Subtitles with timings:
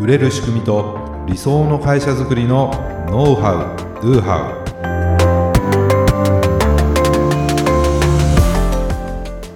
[0.00, 0.96] 売れる仕組みと
[1.26, 2.70] 理想の会社づくりの
[3.10, 4.52] ノウハウ・ドゥハ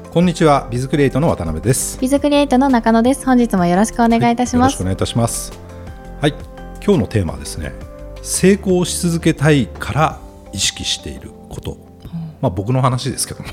[0.08, 1.96] ウこんにちはビズクリエイトの渡辺です。
[2.00, 3.24] ビズクリエイトの中野です。
[3.24, 5.52] 本日もよろしくお願いいたします、はい、よろしくお願いいたします。
[6.20, 6.34] はい
[6.84, 7.72] 今日のテーマはですね
[8.22, 10.18] 成功し続けたいから
[10.52, 11.76] 意識していること。
[12.40, 13.48] まあ僕の話ですけども。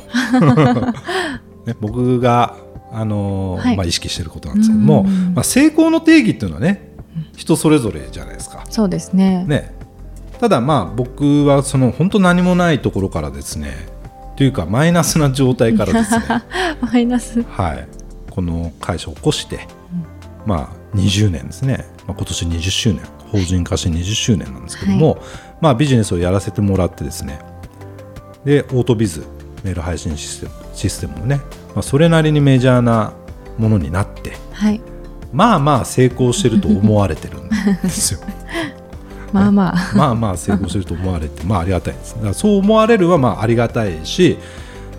[1.68, 2.56] ね、僕が
[2.92, 6.90] あのーはい、まあ、意識していることなんですけども、まあ、成功の定義っていうのはね
[7.36, 8.64] 人それぞれじゃないですか。
[8.70, 9.46] そうですね。
[9.46, 9.74] ね。
[10.40, 13.74] ただまあ僕はその本当何もないところからですね
[14.38, 16.26] というかマイナスな状態からですね。
[16.82, 17.88] マイナス、はい、
[18.30, 19.68] この会社を起こして、
[20.46, 23.02] うん、まあ20年ですね、まあ、今年20周年。
[23.32, 25.20] 法人化して20周年なんですけども、はい、
[25.62, 27.40] まあ、ビジネスをやらせてもらってですね。
[28.44, 29.26] でオートビズ
[29.64, 31.42] メール配信システムシステムもね
[31.76, 33.14] まあ、それなりにメジャーな
[33.58, 34.82] ものになって、はい、
[35.32, 38.20] まあまあ成功してると思われてるんですよ。
[39.32, 39.92] まあまあ。
[39.96, 42.16] まあまあ成功してると思われてまあありがたいです。
[42.16, 44.38] だからそう思われるはまあありがたいし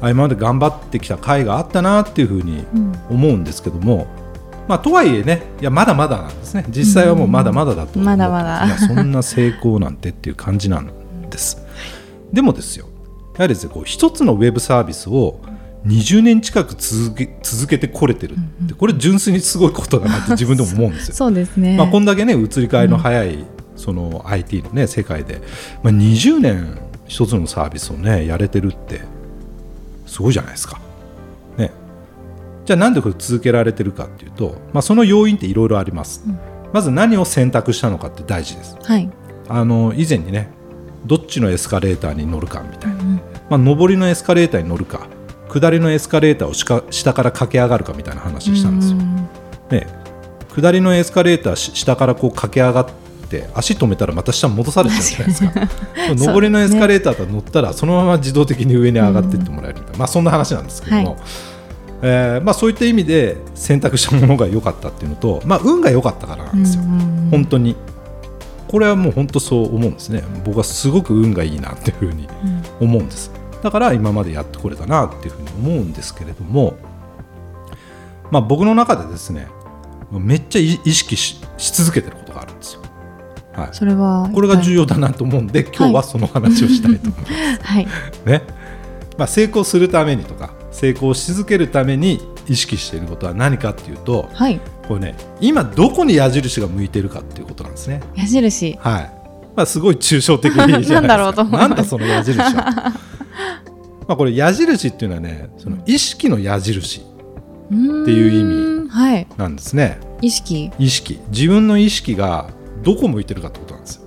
[0.03, 2.65] 今まで頑張ってきた甲斐があったなっていうふうに
[3.11, 6.65] 思うんですけども、うん、まあとはいえねいやまだまだなんですね。
[6.69, 8.79] 実際はもうまだまだだと思う、まだまだ。
[8.79, 10.91] そんな成功なんてっていう感じなん
[11.29, 11.63] です。
[12.33, 12.87] でもですよ
[13.35, 15.41] やはりですねこう一つのウェブサービスを
[15.87, 18.37] 20年近く続け続けてこれてる。
[18.65, 21.15] って、これ純粋にすごいことだなって自分でも思うんですよ。
[21.15, 23.45] そうですね、まあ、こんだけね移り変えの早い、
[23.77, 25.41] その IT の、ね、世界で、
[25.83, 29.01] まあ、20年一つのサービスをねやれてるって
[30.07, 30.81] すごいじゃないですか。
[31.57, 31.71] ね、
[32.67, 36.39] じゃあなんでこれ続けられてるかっていうと、まあ、その要因っていろいろあります、うん、
[36.73, 38.77] まず何を選択したのかって大事です。
[38.83, 39.11] はい、
[39.49, 40.51] あの以前にね
[41.07, 45.09] どっちのエスカレーターに乗るかみたいな、うん、まあ、上りのエスカレーターに乗るか
[45.53, 48.99] 下りのエスカレーターを下から駆け上がるかみたいな話したんですよ。
[49.71, 49.87] ね、
[50.55, 52.89] 下りのエスカレーター下からこう駆け上がっ
[53.29, 61.19] て足止めたらまた下戻されちゃうじゃないですか上りのエスカレーターと乗ったらそのまま自動的に上に上がっていってもらえるみたいな、まあ、そんな話なんですけども、はい、
[62.03, 66.83] えー、まあ、そういった意味で選択したものが良かったっていうのと、まあ、運が良かったからなんですよ、
[67.31, 67.77] 本当に。
[68.69, 72.29] これはもう本当そう思うんですね僕はすごく運がいいなっていうふうに
[72.79, 73.40] 思うんです。
[73.63, 76.79] だから今までやってこれたなっていうふうに思うんですけれども、
[78.31, 79.49] まあ、僕の中でですね
[80.11, 82.83] めっちゃ意識し続けてることがあるんですよ。
[83.53, 87.33] はい、それはこれが重要だなと思うんで、今日はその話をしたいと思います。
[87.63, 87.87] はい
[88.25, 88.43] ね
[89.19, 98.01] まあ、成功するためにとか成功し続けるために意識していることは何かっていうと、はい、これね今どこに矢印が向いてるかっていうことなんですね。
[98.17, 99.13] 矢印はい
[99.55, 100.95] まあ、すごい抽象的じゃないですか。
[101.03, 102.93] なんだろうとなんだその矢印は。
[104.11, 107.05] まあ、これ矢印っていうのはねその意識の矢印っ
[107.69, 107.77] て
[108.11, 110.01] いう意味なんですね。
[110.01, 110.73] はい、意識？
[110.81, 111.21] 意識。
[111.29, 112.51] 自分の意識が
[112.83, 114.03] どこ向いてるかってことなんですよ。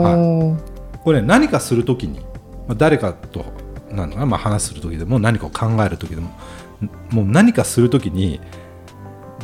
[0.00, 0.56] は
[0.96, 2.20] い、これ、ね、何かするときに、
[2.66, 3.44] まあ、誰かと
[3.90, 6.30] なのかまあ、話する時でも何かを考える時でも
[7.10, 8.40] もう何かするときに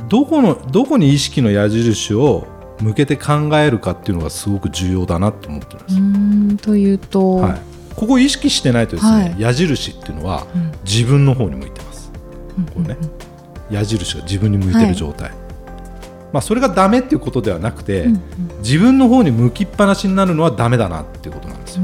[0.09, 2.47] どこのどこに意識の矢印を
[2.81, 6.65] 向けて考えるかっていうのがすごく重要だなと思ってるんです。
[6.65, 7.61] というと、はい、
[7.97, 10.47] ここ意識してないとですね、はい、矢印っていうのは
[10.85, 12.13] 自分の方に向いてます、
[12.59, 12.97] うん、これね、
[13.71, 15.39] 矢印が自分に向いてる状態、はい、
[16.33, 18.21] まあ、それがダメっていうことではなくて、うんうん、
[18.59, 21.83] 自分の方に向きっぱなしになるのはダメだなっていうことなんですよ。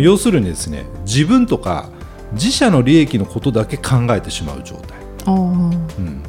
[0.00, 1.90] 要するにですね自分とか
[2.32, 5.30] 自社の利益のことだけ考えてしまう状態、う
[6.00, 6.21] ん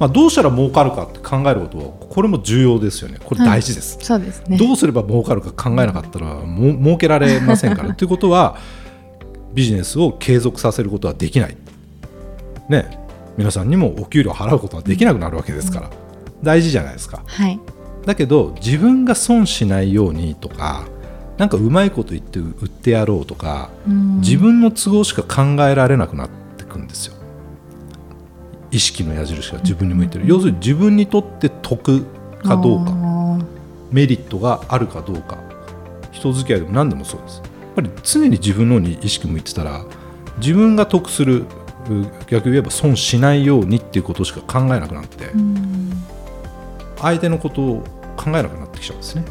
[0.00, 3.18] まあ、どうしたら儲かるかって考えることはこれも重要ですよね。
[3.22, 7.92] これ大事です、はい、そうですね、どうすれば儲かるか考えなかったらも儲けられませんから。
[7.94, 8.56] ということは
[9.52, 11.56] ビジネスを継続させることはできない、
[12.70, 12.98] ね、
[13.36, 15.90] 皆さんにもお給料払うことはできなくなるわけですから、
[16.42, 17.60] 大事じゃないですか、はい、
[18.06, 20.84] だけど自分が損しないようにとか
[21.36, 23.68] なんかうまいこと言って売ってやろうとか
[24.20, 27.19] 自分の都合しか考えられなくなってくんですよ
[28.70, 32.04] 意識の矢印が自分に向いてる、要するに自分にとって得
[32.42, 32.92] かどうか。
[33.90, 35.38] メリットがあるかどうか。
[36.12, 37.38] 人付き合いでも何でもそうです。
[37.38, 39.84] やっぱり常に自分のに意識向いてたら
[40.38, 41.44] 自分が得する
[42.28, 45.30] 逆に言えば損しないようにっていうことしか考えなくなって
[46.98, 47.84] 相手のことを
[48.16, 49.24] 考えなくなってきちゃうんですね、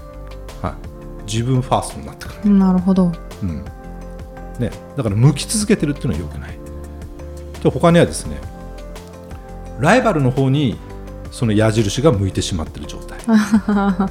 [0.61, 3.11] はい、自分ファーストになってくるなるほど、
[3.43, 3.63] うん。
[4.57, 6.57] ね、だから向き続けてるっていうのはよくない。
[7.61, 8.37] じゃ他にはですね
[9.79, 10.77] ライバルの方に
[11.31, 14.09] その矢印が向いてしまっている状態、 は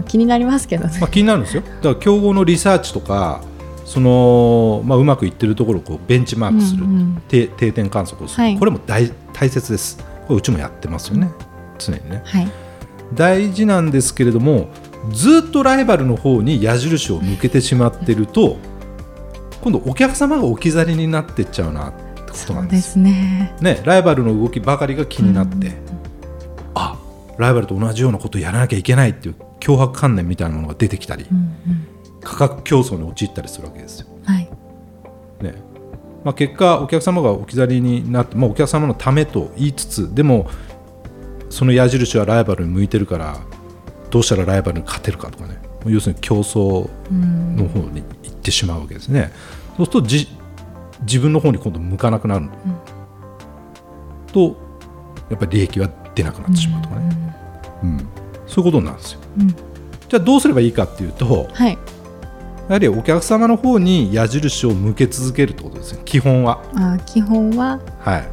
[0.00, 1.62] い、気になりますけどね、まあ、気になるんですよ。
[1.62, 3.42] だから競合のリサーチとか
[3.84, 9.98] その、まあ、うまくいってるところをこうベンチマークする、うんうん、定点観測をする、はい、これも大大切です。
[10.26, 11.30] これうちもやってますよね、
[11.78, 12.48] 常にね、はい、
[13.14, 14.68] 大事なんですけれども
[15.10, 18.58] ずっとライバルの方に矢印を向けてしまってると
[19.60, 21.92] 今度お客様が置き去りになってっちゃうな
[22.30, 23.54] ってことそうでなんですすね。
[23.60, 25.72] ね、ライバルの動きばかりが気になって、
[26.74, 26.98] あ
[27.38, 31.86] ライバルと同じようなことをやらなきゃいけないっていう脅迫観念みたいなものが出てきたり、うんうん
[32.22, 34.06] 価格競争に陥ったりするわけですよ。
[34.24, 34.48] はい。
[35.40, 35.54] ね
[36.22, 40.50] まあ、結果、お客様が置き去りになって、まあ、お客様のためと言いつつでも
[41.48, 43.38] その矢印はライバルに向いてるから
[44.10, 49.32] どうしたらライバルに勝てるかとかね要するに競争うんの方に行ってしまうわけですね。
[49.78, 50.28] そうするとじ
[51.02, 52.48] 自分の方に今度向かなくなる、
[54.32, 54.56] と
[55.28, 57.36] やっぱり利益は出なくなってしまうとかね、
[57.82, 58.08] うん
[58.46, 59.20] そういうことなんですよ。
[59.38, 59.48] うん
[60.10, 61.78] じゃあどうすればいいかっていうとはい。
[62.68, 66.62] やはりお客様の方に矢印を向け続けるってことですね基本は。
[66.74, 68.28] あ基本ははい、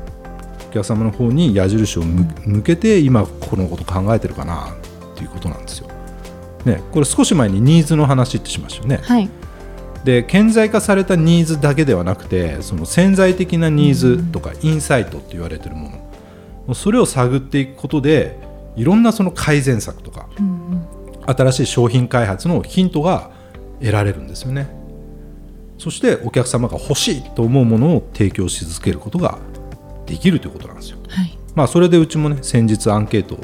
[0.70, 5.88] お客様の方に矢印を向向けて今このこと考えてるかなっていうことなんですよ。
[6.66, 9.00] ね、これ少し前にニーズの話ってしましたよね。
[9.04, 9.30] はい。
[10.08, 15.92] で顕在化されたニーズだけではなくてその潜在的なニーズとかインサイトって言われてるも
[16.66, 16.76] の。
[16.76, 18.40] それを探っていくことで
[18.78, 20.30] いろんなその改善策とか
[21.26, 23.32] 新しい商品開発のヒントが
[23.82, 24.70] 得られるんですよね。
[25.78, 29.40] そしてお客様が欲しいと思うものを提供し続けることが
[30.06, 31.00] できるということなんですよ。
[31.10, 31.38] はい。
[31.54, 33.40] まあそれでうちもね先日アンケートを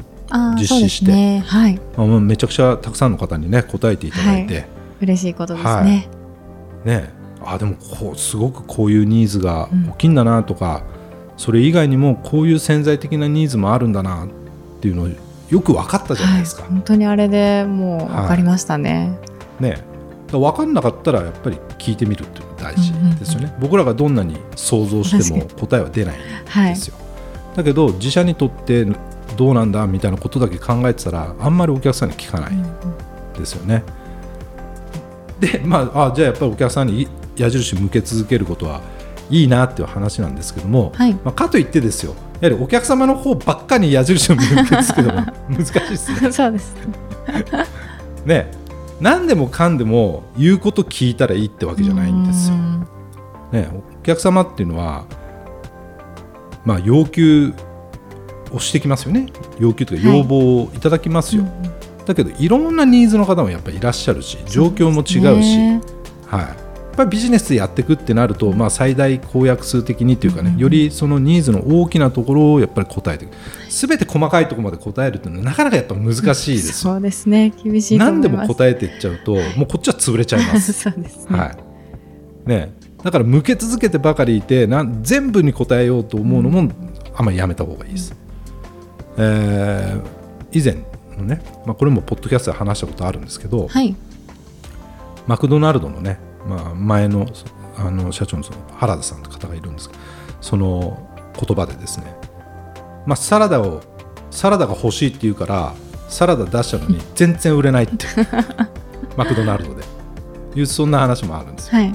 [0.58, 4.64] 実施してめちゃくちゃたくさんの方にね答えていただいて、
[5.02, 6.08] 嬉しいことですね。
[6.84, 7.10] はいね。
[7.46, 10.82] あでもこうすごくこういうニーズが大きいんだなとか、
[11.36, 14.28] それ以外にもこういう潜在的なニーズもあるんだなっ
[14.80, 15.08] ていうのを
[15.50, 16.62] よく分かったじゃないですか。
[16.62, 19.18] はい、本当にあれでもう分かりましたね。
[19.60, 19.70] ね。
[19.70, 19.82] だか
[20.32, 26.96] ら分かんなかったらやっぱり聞いてみるっていうのが大事ですよね、僕らがどんなに想像しても答えは出ないんはいですよ、
[27.54, 28.86] だけど自社にとって
[29.36, 32.52] どうなんだみたいなことだけ考えてたらあんまりお客さんに聞かない
[33.38, 33.84] ですよね、
[35.40, 38.80] でまああじゃあやっぱりお客さんに矢印向け続けることは
[39.30, 41.14] いいなっていう話なんですけども、はい。
[41.14, 42.14] まあ、かといってですよ。
[42.40, 46.32] やはりお客様の方ばっかりに矢印を向け続けるのも 難しいですね。
[46.32, 46.74] そうです。
[48.24, 48.50] ね。
[49.00, 52.56] 何でもかんでも言うこと聞いたらいいってわけじゃないんですよ。
[52.56, 52.86] うん。
[53.52, 53.68] ね、
[54.00, 55.04] お客様っていうのは、
[56.64, 57.54] まあ、要求
[58.52, 59.26] をしてきますよね。
[59.58, 61.73] 要求というかはい要望をいただきますよ、うん
[62.06, 65.56] だけどいろんなニーズの方もやっぱりいらっしゃるし状況も違うし。
[65.56, 65.80] ね
[66.26, 73.34] はい、やっぱりビジネスでやっていくってなると、まあ、最大公約数的にというかね、よりそのニーズの大きなところをやっぱり答えていく
[73.68, 76.86] すべて細かいところまで答えるっていうのはなかなかやっぱ難しいです。
[76.86, 77.52] よ そうですね。
[77.62, 78.28] 厳しいと思います。
[78.28, 80.72] 何でも答えていっちゃうともうこっちは潰れちゃいます。
[80.74, 81.38] そうですね。
[81.38, 82.48] はい。
[82.48, 82.72] ね、
[83.02, 86.68] だから向け続けてばかりいてなん全部に答えようと思うのも
[87.14, 88.14] あんまりやめた方がいいです。
[89.16, 90.24] えー
[90.54, 90.76] 以前
[91.16, 93.94] のね、まあ、これもポッドキャストで話したことあるんですけど、はい。
[95.26, 97.26] マクドナルドのね、まあ、前の
[97.76, 99.88] あの社長のその原田さんという方がいるんです。
[99.88, 100.00] けど
[100.40, 102.14] その言葉でですね、
[103.06, 103.82] まあ、サラダを
[104.30, 105.74] サラダが欲しいって言うから
[106.08, 108.06] サラダ出したのに 全然売れないって
[109.16, 109.94] マクドナルドで。
[110.56, 111.78] いうそんな話もあるんですよ。
[111.78, 111.94] はい。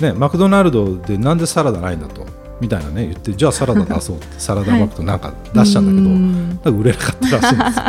[0.00, 2.26] ね、マクドナルドでなんでサラダないんだと。
[2.60, 6.48] みたいなね言ってじゃあサラダ出そうってサラダマクドなんか出したんだけど、うん。
[6.48, 7.84] なんか売れなかったらしいんですよ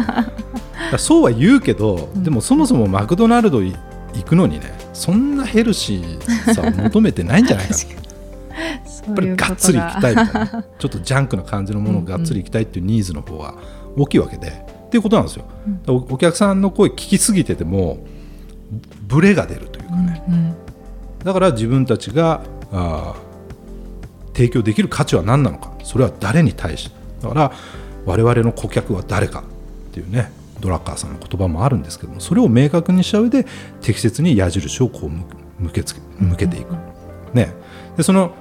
[0.98, 3.76] そうは言うけど、でもそもそもマクドナルドい
[4.14, 7.74] 行くのにねそんなヘルシーさを求めてないんじゃないか
[9.08, 9.52] やっぱりが。
[9.52, 10.66] っつり行きたいみたいな。
[10.80, 13.54] ちょっとジャンクな感じのものをがっつり行きたいっていうニーズの方が
[13.98, 14.48] 大きいわけで。
[14.48, 15.46] っていうことなんですよ、
[15.88, 18.00] おお客さんの声聞きすぎてても
[19.08, 20.56] ブレが出るというかね、うん
[21.24, 22.42] だから自分たちが
[22.72, 25.74] あー提供できる価値は何なのか。
[25.84, 27.52] それは誰に対してだから
[28.06, 29.44] 我々の顧客は誰か
[29.90, 33.46] っていうねドラッカーさんの言葉もあるんですけどもそれを明確にした上で
[33.82, 35.24] 適切に矢印をこう向
[35.60, 36.74] 向けつけ向けていく、
[37.34, 37.54] ね、
[37.98, 38.34] でその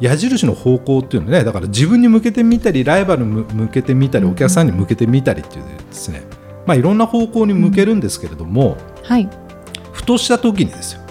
[0.00, 6.22] 矢印の方向っていうのはねだから自分に向けてみたりライバルに向けてみたりお客さんに向けてみたりっていうですね、
[6.66, 9.28] まあ、いろんな方向に向けるんですけれども、はい。
[9.92, 11.02] ふとした時にですよ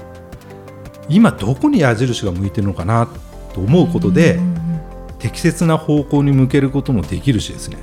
[1.09, 3.07] 今どこに矢印が向いてるのかな
[3.53, 4.59] と思うことで、うん。
[5.19, 7.77] 適切な方向に向けることもできるしですね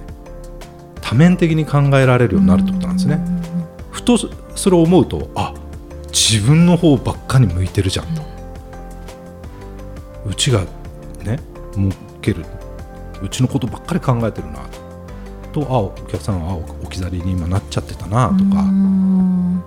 [1.08, 3.20] 多面的に考えられるようになるってことなんですね。
[3.92, 4.18] ふと
[4.56, 5.54] それを思うとあ
[6.08, 8.22] 自分の方ばっかり向いてるじゃんと、
[10.26, 10.64] うちが
[11.22, 11.38] ね
[11.76, 12.44] 向ける。
[13.22, 14.58] うちのことばっかり考えてるな
[15.52, 15.60] と。
[15.60, 19.62] とあお客さんはあ置き去りに今なっちゃってたなとか、うん。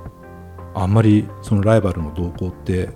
[0.76, 2.90] あんまりそのライバルの動向って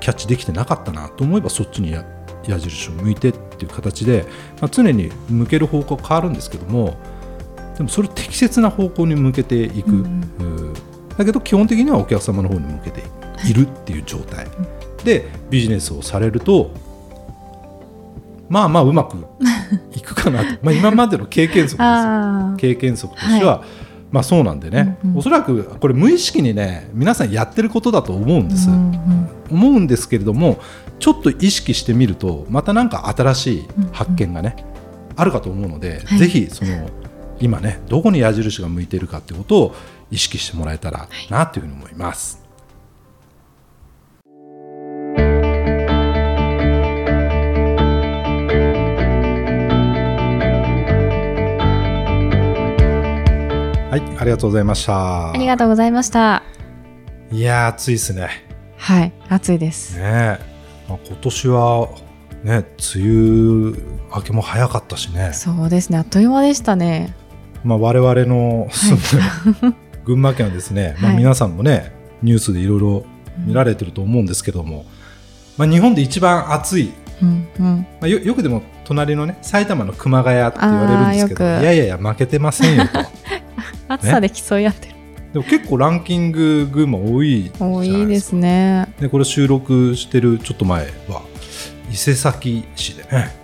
[0.00, 2.04] キャッチできてなかったなと思えばそっちにや
[2.46, 4.24] 矢印を向いてっていう形で、
[4.60, 6.96] まあ、常に向ける方向変わるんですけども
[7.76, 10.04] でもそれを適切な方向に向けていく、うん
[10.38, 10.74] うん。
[11.16, 13.02] だけど基本的にはお客様の方に向けて
[13.48, 14.46] いるっていう状態。
[15.04, 16.70] でビジネスをされると
[18.48, 19.18] まあまあうまく
[19.94, 20.58] いくかなと。
[20.62, 23.62] まあ今までの経験則です経験則としては、
[24.10, 25.18] まあそうなんでね、うんうん。
[25.18, 29.28] おそらくこれ無意識にね皆さんやってることだと思うんです、うんうん。
[29.50, 30.58] 思うんですけれども
[30.98, 34.56] ちょっと意識してみるとまたなんか新しい発見がね、
[35.16, 36.18] あるかと思うので、はい。
[36.18, 36.88] ぜひその
[37.40, 39.74] 今ねどこに矢印が向いているかってことを
[40.10, 42.42] 意識してもらえたらなというふうに思います。
[53.90, 55.30] はい、ありがとうございました。
[55.30, 56.42] ありがとうございました。
[57.30, 58.28] いやー、暑いですね。
[58.76, 59.96] はい、暑いです。
[59.96, 60.38] ねえ、
[60.88, 61.88] まあ、今年は
[62.42, 63.78] ね梅雨
[64.14, 67.14] 明けも早かったしね、そうですね、あっという間でしたね。
[67.64, 71.92] まあ、我々の住んでる群馬県はですね、まあ、はい皆さんもね
[72.22, 73.06] ニュースでいろいろ
[73.38, 74.84] 見られてると思うんですけども、
[75.56, 76.92] まあ、日本で一番暑い、
[77.22, 77.86] うんうん。
[78.00, 83.00] まあ、よよくでも隣のね埼玉の熊谷って言われるんですけどいやいやいや負けてませんよと。
[83.88, 84.94] 暑さで競い合ってる。
[85.32, 88.36] でも結構ランキング群馬多い多いですか。
[88.36, 88.88] ね。
[89.00, 91.22] でこれ収録してるちょっと前は
[91.90, 93.43] 伊勢崎市でね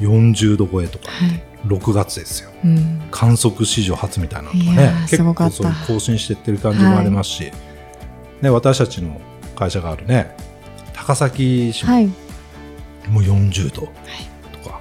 [0.00, 1.42] 40度超えとかはい。
[1.66, 3.02] 6月ですようん。
[3.10, 7.52] 観測史上初みたいなのとかねー結構そういう更新してってる感じもありますし、
[8.42, 9.20] ね、私たちの
[9.56, 10.36] 会社があるね
[10.92, 12.06] 高崎市もはい。
[13.08, 13.86] もう40度と
[14.70, 14.80] か、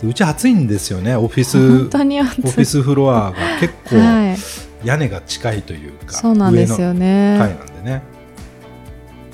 [0.00, 1.56] でうち暑いんですよねオフィス。
[1.56, 4.36] オフィスフロアが結構はい。
[4.84, 7.38] 屋根が近いというか、そうなんですよね。
[7.38, 8.02] 上の階なんでね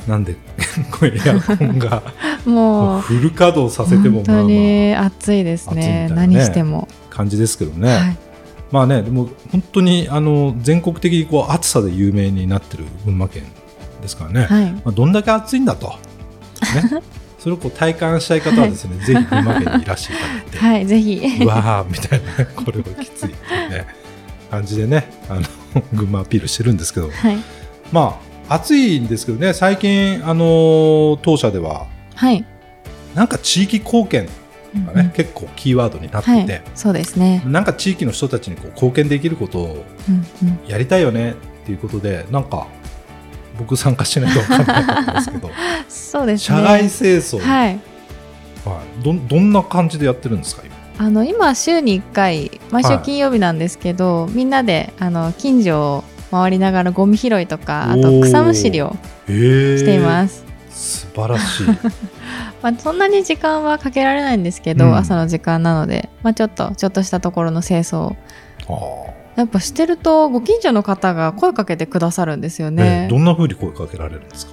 [0.06, 0.36] なんで
[1.26, 2.02] エアコンが
[2.46, 3.00] もう。
[3.00, 6.08] フル稼働させてもまあま本当に暑いですね。
[6.08, 6.88] ね何しても。
[6.90, 8.16] あ感じですけどね、はい。
[8.70, 13.44] まあねでも本当にあの全国的にこう暑さで有名になってる群馬県
[14.02, 14.72] ですからね、はい。
[14.72, 17.02] まあ、どんだけ暑いんだと、ね、
[17.38, 21.22] それをこう体感したい方はですね、 ぜひ群馬県にいらしていただいて、はい、ぜひ。
[21.42, 23.86] うわーみたいなねこれはきついっていうね
[24.50, 25.42] 感じでねあの
[25.94, 27.38] 群馬アピールしてるんですけどはい。
[27.92, 32.44] まあ暑いんですけどね最近あの当社でははい。
[33.14, 34.28] なんか地域貢献
[34.86, 36.62] がね、結構キーワードになってはいて、。
[36.74, 37.42] そうですね。
[37.46, 40.58] なんか地域の人たちにこう貢献できることをうんうん。
[40.68, 41.34] やりたいよねっ
[41.66, 42.66] ていうことでなんか
[43.58, 45.50] 僕参加しないと分かんなかったんですけど
[45.88, 46.58] そうですね。
[46.58, 47.78] 社外清掃、はい
[48.64, 49.04] はい。
[49.04, 50.76] どんどんな感じでやってるんですか今？
[50.98, 58.96] あの今週に1回毎週はい金曜日なんですけど、みんなであの近所を回りながらゴミ拾いとかあと草むしりを
[59.28, 60.44] えしていますす、
[60.76, 61.66] 素晴らしい。
[62.62, 64.96] まあ、そんなに時間はかけられないんですけど、うん。
[64.96, 68.14] 朝の時間なので、まあ、ちょっとちょっとしたところの清掃。
[69.36, 73.04] やっぱしてるとご近所の方が声かけてくださるんですよーね。
[73.06, 74.52] えどんな風に声かけられるんですか？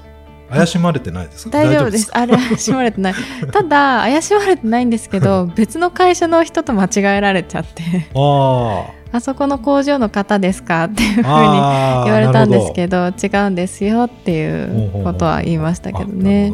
[0.51, 1.51] 怪しまれてないですか？
[1.51, 2.09] 大丈夫です。
[2.13, 3.13] あれ怪しまれてない。
[3.51, 7.83] ただ怪しまれてないんですけど 別の会社の人と間違えられちゃって。
[8.13, 13.07] ああそこの工場の方ですかっていうふうに言われたんですどけど。
[13.07, 16.53] 違うんですよっていうことは言いましたけどね。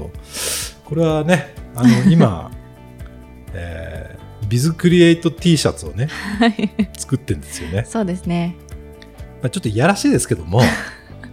[0.86, 2.52] これはねあの 今、
[3.54, 6.72] えービズクリエイト T シャツをねはい。
[6.98, 8.56] 作ってるんですよね、そうですね。
[9.42, 10.62] まあ、ちょっといやらしいですけども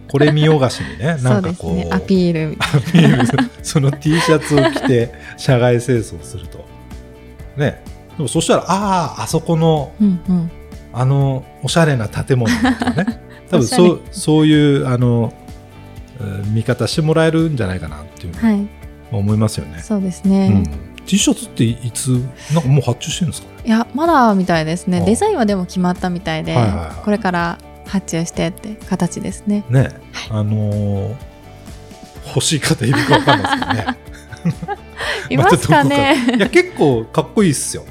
[0.09, 1.95] これ見よがしにねそ なんかこううですね。
[1.95, 3.49] アピールみたいアピール。
[3.63, 6.65] その T シャツを着て社外清掃すると。
[7.57, 7.83] ね。
[8.15, 10.07] でもそしたらあああそこのな。
[10.07, 10.51] うんうん。
[10.93, 13.19] あのおしゃれな建物とかね。
[13.49, 15.33] 多分そうそういうあの
[16.19, 18.67] うん見方してもらえるんじゃないかなっていうはい。
[19.11, 20.49] 思いますよね、そうですうね。
[20.49, 20.63] ん、
[21.05, 22.09] T シャツっていつ
[22.53, 23.47] なんかもう発注してるんですか？
[23.63, 24.99] いやまだみたいですね。
[25.01, 25.05] あ。
[25.05, 27.03] デザインはでも決まったみたいで、はいはいはい。
[27.05, 29.63] これから発注してって形ですね。
[29.69, 29.91] ね。
[30.29, 31.15] あのー
[32.35, 34.77] 欲しい方いるかわかんないですけどね。
[35.31, 36.15] いますかね。
[36.37, 37.85] いや結構かっこいいっすよ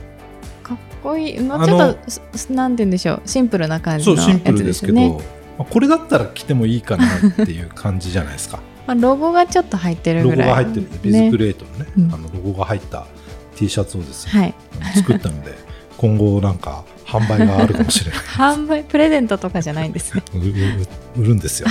[1.07, 1.41] こいい。
[1.41, 3.23] まあちょっとすなんて言うんでしょう。
[3.25, 5.11] シンプルな感じのやそうシンプルつでけど、ですすね。
[5.59, 10.49] まあこれだったら着てもいいかなっていう感じじゃないですか まあロゴがちょっと入ってるロゴぐらい。
[10.49, 13.07] が入ってるんで、ビズクレートのね、うんあのロゴが入った
[13.55, 14.97] T シャツをですね、はい。
[14.97, 15.55] 作ったので
[15.97, 20.23] 今後なんか販売があるかもしれない 販売プレゼントとかじゃないんですね。
[21.17, 21.69] 売るんですよ。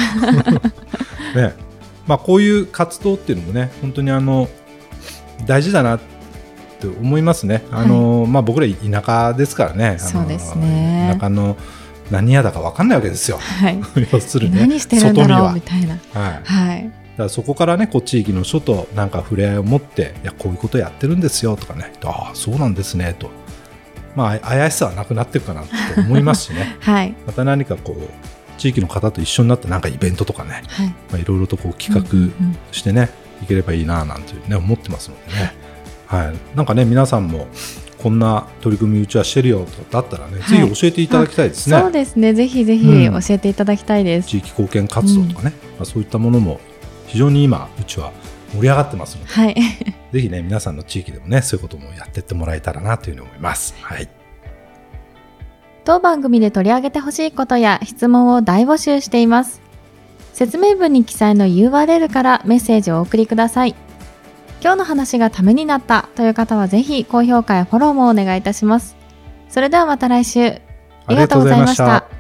[1.36, 1.54] ね
[2.08, 4.48] まあ、こういう活動っていうのもね本当にあの
[5.48, 6.00] 大事だなっ
[6.76, 7.64] て思いますね。
[7.72, 9.98] あのまあ、僕ら田舎ですからね。
[10.00, 11.16] そうですね。
[11.20, 11.56] 田舎の
[12.12, 13.38] 何屋だか分かんないわけですよ。
[13.38, 13.80] はい。
[14.12, 15.54] 要するに、ね、何してるんだろう？
[15.54, 15.90] みたいな。
[15.90, 16.92] はい、だはい。
[17.18, 21.94] からそこからねこう地域の人となんか触れ合いを持っていやこういうことやってるんですよとかね。
[22.04, 23.30] ああそうなんですねと。
[24.16, 25.68] まあ怪しさはなくなっていくかなと
[26.02, 26.76] 思いますしね。
[26.82, 27.16] はい。
[27.26, 30.64] また何かこう地域の方と一緒になってなんかイベントとかね。
[30.68, 30.88] はい。
[30.88, 33.10] まあいろいろとこう企画うんうんしてね、
[33.44, 35.54] いければいいななんていうね思ってますのでね、
[36.16, 37.48] はい、なんかね皆さんも
[37.98, 40.50] こんな取り組みうちはしてるよとかだったらね、はい。
[40.50, 41.80] ぜひ教えていただきたいですね。
[41.80, 42.34] そうですね。
[42.34, 43.22] ぜひぜひうん。
[43.22, 46.60] 教えていただきたいです、地域貢献活動とかね、まあ、そういったものも
[47.08, 48.12] 非常に今うちは
[48.54, 49.32] 盛り上がってますので。
[49.32, 49.56] はい。
[50.14, 53.76] ぜひね皆さんの地域でもねそういうこともやってってもらえたらなというふうに思います。
[53.82, 54.08] はい、
[55.84, 59.66] 当番組で取り上げてほしいことや質問を大募集しています。
[60.36, 63.76] 説明文に記載の URL からメッセージをお送りください
[64.66, 68.98] 今日の話がためになったという方はぜひ高評価やフォローもお願いいたします。
[69.48, 70.48] それではまた来週。
[70.48, 70.60] あ
[71.10, 72.15] りがとうございました。